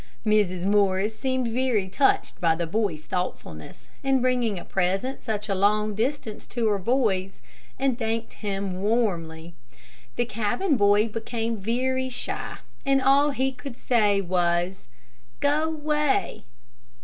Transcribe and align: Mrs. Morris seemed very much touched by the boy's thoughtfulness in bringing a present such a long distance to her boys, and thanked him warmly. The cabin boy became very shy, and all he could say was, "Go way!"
Mrs. 0.25 0.65
Morris 0.65 1.15
seemed 1.15 1.47
very 1.49 1.83
much 1.83 1.91
touched 1.91 2.41
by 2.41 2.55
the 2.55 2.65
boy's 2.65 3.05
thoughtfulness 3.05 3.87
in 4.01 4.19
bringing 4.19 4.57
a 4.57 4.65
present 4.65 5.21
such 5.23 5.47
a 5.47 5.53
long 5.53 5.93
distance 5.93 6.47
to 6.47 6.65
her 6.69 6.79
boys, 6.79 7.39
and 7.77 7.99
thanked 7.99 8.33
him 8.33 8.81
warmly. 8.81 9.53
The 10.15 10.25
cabin 10.25 10.75
boy 10.75 11.07
became 11.09 11.57
very 11.57 12.09
shy, 12.09 12.57
and 12.83 12.99
all 12.99 13.29
he 13.29 13.51
could 13.51 13.77
say 13.77 14.21
was, 14.21 14.87
"Go 15.39 15.69
way!" 15.69 16.45